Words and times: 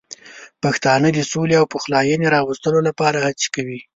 پښتانه 0.63 1.07
د 1.13 1.19
سولې 1.31 1.55
او 1.61 1.65
پخلاینې 1.73 2.27
راوستلو 2.35 2.79
لپاره 2.87 3.17
هڅه 3.25 3.47
کوي. 3.55 3.79